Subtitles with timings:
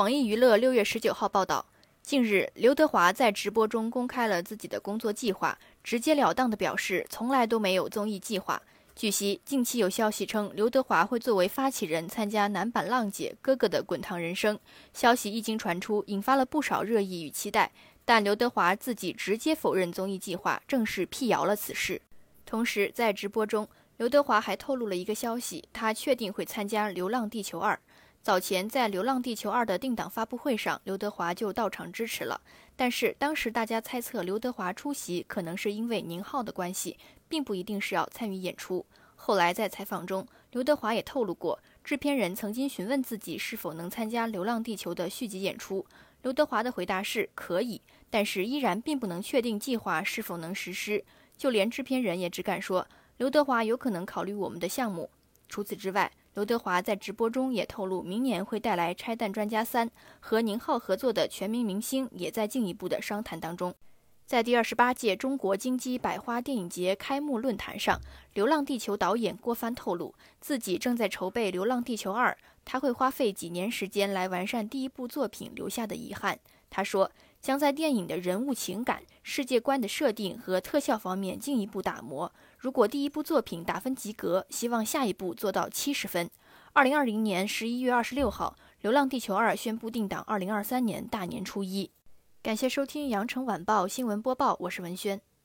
[0.00, 1.66] 网易娱乐六月十九号报道，
[2.02, 8.62] 近日刘德华在直播中公开了自己的工作计划，直截了当地表示从来都没有综艺计划。
[8.96, 14.58] 据悉，近期有消息称刘德华会作为发起人参加男版《浪姐》哥哥的滚烫人生，
[14.94, 17.70] 消息一经传出，引发了不少热议与期待。
[18.06, 22.00] 但刘德华自己直接否认综艺计划，正式辟谣了此事。
[22.46, 27.74] 同时，在直播中，刘德华还透露了一个消息，他确定会参加《流浪地球二》。
[28.22, 32.38] 早前在《流浪地球二》的定档发布会上，刘德华就到场支持了。
[32.76, 36.98] 但是当时大家猜测刘德华出席，可能是因为宁浩的关系，
[37.30, 38.84] 并不一定是要参与演出。
[39.16, 45.86] 后来在采访中，刘德华也透露过，制片人曾经询问自己是否能参加《流浪地球》的续集演出。
[46.20, 47.80] 刘德华的回答是可以，
[48.10, 51.02] 但是依然并不能确定计划是否能实施。
[51.38, 55.08] 就连制片人也只敢说刘德华有可能考虑我们的项目。
[55.48, 59.88] 除此之外，刘德华在直播中也透露，明年会带来《拆弹专家三》，
[60.20, 63.74] 和宁浩合作的《全民明星》也在进一步的商谈当中。
[64.26, 67.98] 在第二十八届中国金鸡百花电影节开幕论坛上，
[68.32, 72.30] 《流浪地球》导演郭帆透露，自己正在筹备《流浪地球二》，
[72.64, 76.38] 他会花费几年时间来完善第一部作品留下的遗憾。
[76.70, 82.30] 他说，将在电影的人物情感、世界观的设定和特效方面进一步打磨。
[82.58, 86.30] 如果第一部作品打分及格，希望下一步做到七十分。
[86.72, 91.90] 二零二零年十一月二十六号，《流浪地球二》宣布定档二零二三年大年初一。
[92.42, 95.20] 感谢收听羊城晚报新闻播报，我是文轩。